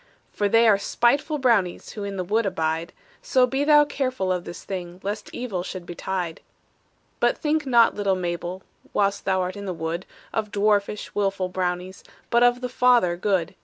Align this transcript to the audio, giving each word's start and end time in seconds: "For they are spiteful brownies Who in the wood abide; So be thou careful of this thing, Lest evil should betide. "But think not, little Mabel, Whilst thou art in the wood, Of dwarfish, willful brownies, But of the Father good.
"For 0.31 0.49
they 0.49 0.67
are 0.67 0.79
spiteful 0.79 1.37
brownies 1.37 1.89
Who 1.91 2.03
in 2.03 2.17
the 2.17 2.23
wood 2.23 2.47
abide; 2.47 2.91
So 3.21 3.45
be 3.45 3.63
thou 3.63 3.85
careful 3.85 4.31
of 4.31 4.45
this 4.45 4.63
thing, 4.63 4.99
Lest 5.03 5.29
evil 5.31 5.61
should 5.61 5.85
betide. 5.85 6.41
"But 7.19 7.37
think 7.37 7.67
not, 7.67 7.93
little 7.93 8.15
Mabel, 8.15 8.63
Whilst 8.93 9.25
thou 9.25 9.41
art 9.41 9.55
in 9.55 9.65
the 9.65 9.73
wood, 9.75 10.07
Of 10.33 10.49
dwarfish, 10.51 11.13
willful 11.13 11.49
brownies, 11.49 12.03
But 12.31 12.41
of 12.41 12.61
the 12.61 12.67
Father 12.69 13.15
good. 13.15 13.53